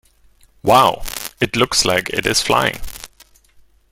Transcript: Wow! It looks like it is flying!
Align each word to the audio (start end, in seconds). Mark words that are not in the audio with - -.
Wow! 0.63 1.03
It 1.39 1.55
looks 1.55 1.85
like 1.85 2.09
it 2.09 2.25
is 2.25 2.41
flying! 2.41 2.79